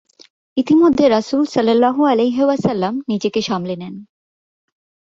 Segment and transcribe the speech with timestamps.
[0.57, 3.95] ইতোমধ্যে রাসূল সাল্লাল্লাহু আলাইহি ওয়াসাল্লাম নিজেকে সামলে নেন।